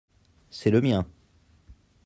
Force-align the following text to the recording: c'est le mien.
c'est 0.49 0.71
le 0.71 0.81
mien. 0.81 1.05